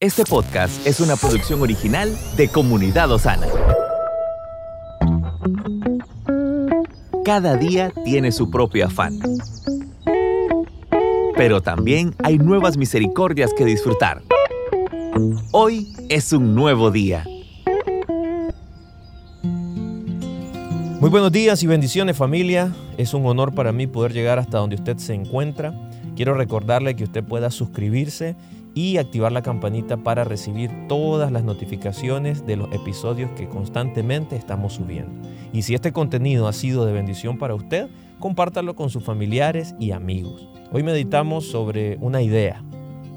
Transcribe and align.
Este 0.00 0.22
podcast 0.22 0.86
es 0.86 1.00
una 1.00 1.16
producción 1.16 1.60
original 1.60 2.16
de 2.36 2.46
Comunidad 2.46 3.10
Osana. 3.10 3.48
Cada 7.24 7.56
día 7.56 7.90
tiene 8.04 8.30
su 8.30 8.48
propio 8.48 8.86
afán. 8.86 9.18
Pero 11.36 11.62
también 11.62 12.14
hay 12.22 12.38
nuevas 12.38 12.76
misericordias 12.76 13.52
que 13.52 13.64
disfrutar. 13.64 14.22
Hoy 15.50 15.88
es 16.08 16.32
un 16.32 16.54
nuevo 16.54 16.92
día. 16.92 17.24
Muy 21.00 21.10
buenos 21.10 21.32
días 21.32 21.60
y 21.64 21.66
bendiciones 21.66 22.16
familia. 22.16 22.72
Es 22.98 23.14
un 23.14 23.26
honor 23.26 23.52
para 23.52 23.72
mí 23.72 23.88
poder 23.88 24.12
llegar 24.12 24.38
hasta 24.38 24.58
donde 24.58 24.76
usted 24.76 24.98
se 24.98 25.14
encuentra. 25.14 25.74
Quiero 26.14 26.34
recordarle 26.34 26.94
que 26.94 27.02
usted 27.02 27.24
pueda 27.24 27.50
suscribirse 27.50 28.36
y 28.78 28.96
activar 28.98 29.32
la 29.32 29.42
campanita 29.42 29.96
para 29.96 30.22
recibir 30.22 30.70
todas 30.86 31.32
las 31.32 31.42
notificaciones 31.42 32.46
de 32.46 32.54
los 32.54 32.72
episodios 32.72 33.28
que 33.32 33.48
constantemente 33.48 34.36
estamos 34.36 34.74
subiendo. 34.74 35.28
Y 35.52 35.62
si 35.62 35.74
este 35.74 35.92
contenido 35.92 36.46
ha 36.46 36.52
sido 36.52 36.86
de 36.86 36.92
bendición 36.92 37.38
para 37.38 37.56
usted, 37.56 37.88
compártalo 38.20 38.76
con 38.76 38.88
sus 38.88 39.02
familiares 39.02 39.74
y 39.80 39.90
amigos. 39.90 40.48
Hoy 40.70 40.84
meditamos 40.84 41.46
sobre 41.48 41.96
una 42.00 42.22
idea, 42.22 42.62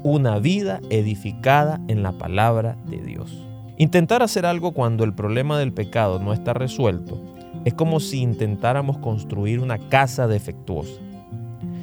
una 0.02 0.40
vida 0.40 0.80
edificada 0.90 1.80
en 1.86 2.02
la 2.02 2.10
palabra 2.10 2.76
de 2.86 3.00
Dios. 3.00 3.46
Intentar 3.78 4.20
hacer 4.24 4.46
algo 4.46 4.72
cuando 4.72 5.04
el 5.04 5.14
problema 5.14 5.60
del 5.60 5.72
pecado 5.72 6.18
no 6.18 6.32
está 6.32 6.54
resuelto 6.54 7.20
es 7.64 7.74
como 7.74 8.00
si 8.00 8.18
intentáramos 8.18 8.98
construir 8.98 9.60
una 9.60 9.78
casa 9.78 10.26
defectuosa. 10.26 11.00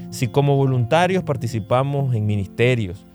Si 0.10 0.28
como 0.28 0.58
voluntarios 0.58 1.24
participamos 1.24 2.14
en 2.14 2.26
ministerios, 2.26 3.06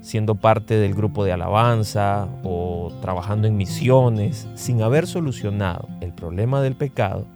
siendo 0.00 0.34
parte 0.34 0.76
del 0.76 0.94
grupo 0.94 1.24
de 1.24 1.32
alabanza 1.32 2.28
o 2.42 2.92
trabajando 3.00 3.46
en 3.46 3.56
misiones, 3.56 4.48
sin 4.54 4.82
haber 4.82 5.06
solucionado 5.06 5.88
el 6.00 6.12
problema 6.12 6.62
del 6.62 6.74
pecado, 6.74 7.26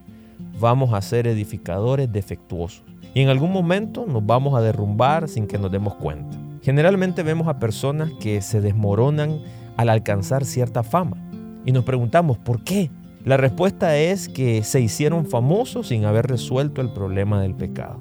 vamos 0.61 0.93
a 0.93 1.03
ser 1.03 1.27
edificadores 1.27 2.13
defectuosos. 2.13 2.83
Y 3.15 3.21
en 3.21 3.29
algún 3.29 3.53
momento 3.53 4.07
nos 4.07 4.25
vamos 4.25 4.55
a 4.55 4.61
derrumbar 4.61 5.29
sin 5.29 5.47
que 5.47 5.59
nos 5.59 5.71
demos 5.71 5.95
cuenta. 5.95 6.37
Generalmente 6.63 7.23
vemos 7.23 7.47
a 7.47 7.59
personas 7.59 8.11
que 8.21 8.41
se 8.41 8.61
desmoronan 8.61 9.41
al 9.77 9.89
alcanzar 9.89 10.45
cierta 10.45 10.83
fama. 10.83 11.17
Y 11.65 11.73
nos 11.73 11.85
preguntamos, 11.85 12.39
¿por 12.39 12.63
qué? 12.65 12.91
La 13.25 13.37
respuesta 13.37 13.97
es 13.97 14.29
que 14.29 14.63
se 14.65 14.81
hicieron 14.81 15.27
famosos 15.27 15.89
sin 15.89 16.05
haber 16.05 16.27
resuelto 16.27 16.81
el 16.81 16.93
problema 16.93 17.41
del 17.41 17.55
pecado. 17.55 18.01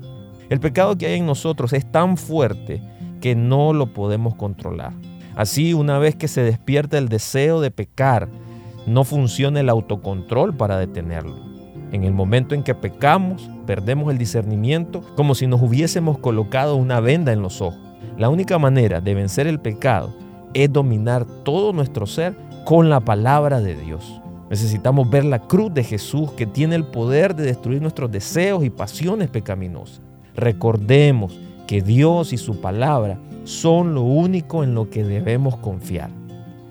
El 0.49 0.59
pecado 0.59 0.97
que 0.97 1.07
hay 1.07 1.19
en 1.19 1.25
nosotros 1.25 1.73
es 1.73 1.89
tan 1.89 2.17
fuerte 2.17 2.81
que 3.23 3.35
no 3.35 3.71
lo 3.71 3.93
podemos 3.93 4.35
controlar. 4.35 4.91
Así, 5.37 5.73
una 5.73 5.97
vez 5.97 6.13
que 6.13 6.27
se 6.27 6.43
despierta 6.43 6.97
el 6.97 7.07
deseo 7.07 7.61
de 7.61 7.71
pecar, 7.71 8.27
no 8.85 9.05
funciona 9.05 9.61
el 9.61 9.69
autocontrol 9.69 10.57
para 10.57 10.77
detenerlo. 10.77 11.37
En 11.93 12.03
el 12.03 12.11
momento 12.11 12.53
en 12.53 12.63
que 12.63 12.75
pecamos, 12.75 13.49
perdemos 13.65 14.11
el 14.11 14.17
discernimiento 14.17 15.03
como 15.15 15.35
si 15.35 15.47
nos 15.47 15.61
hubiésemos 15.61 16.17
colocado 16.17 16.75
una 16.75 16.99
venda 16.99 17.31
en 17.31 17.41
los 17.41 17.61
ojos. 17.61 17.79
La 18.17 18.27
única 18.27 18.59
manera 18.59 18.99
de 18.99 19.13
vencer 19.13 19.47
el 19.47 19.61
pecado 19.61 20.13
es 20.53 20.73
dominar 20.73 21.23
todo 21.45 21.71
nuestro 21.71 22.05
ser 22.05 22.35
con 22.65 22.89
la 22.89 22.99
palabra 22.99 23.61
de 23.61 23.75
Dios. 23.75 24.21
Necesitamos 24.49 25.09
ver 25.09 25.23
la 25.23 25.39
cruz 25.39 25.73
de 25.73 25.85
Jesús 25.85 26.33
que 26.33 26.45
tiene 26.45 26.75
el 26.75 26.83
poder 26.83 27.37
de 27.37 27.43
destruir 27.43 27.81
nuestros 27.81 28.11
deseos 28.11 28.65
y 28.65 28.69
pasiones 28.69 29.29
pecaminosas. 29.29 30.01
Recordemos 30.35 31.39
que 31.67 31.81
Dios 31.81 32.33
y 32.33 32.37
su 32.37 32.61
palabra 32.61 33.19
son 33.43 33.93
lo 33.93 34.01
único 34.01 34.63
en 34.63 34.73
lo 34.73 34.89
que 34.89 35.03
debemos 35.03 35.57
confiar. 35.57 36.09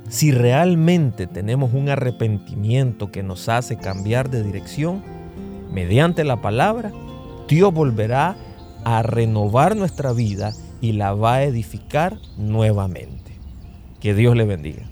Si 0.08 0.30
realmente 0.30 1.26
tenemos 1.26 1.72
un 1.72 1.88
arrepentimiento 1.88 3.10
que 3.10 3.22
nos 3.22 3.48
hace 3.48 3.76
cambiar 3.76 4.30
de 4.30 4.42
dirección, 4.42 5.02
mediante 5.72 6.24
la 6.24 6.40
palabra, 6.42 6.92
Dios 7.48 7.72
volverá 7.72 8.36
a 8.84 9.02
renovar 9.02 9.76
nuestra 9.76 10.12
vida 10.12 10.52
y 10.80 10.92
la 10.92 11.14
va 11.14 11.36
a 11.36 11.42
edificar 11.44 12.18
nuevamente. 12.36 13.32
Que 14.00 14.14
Dios 14.14 14.36
le 14.36 14.44
bendiga. 14.44 14.91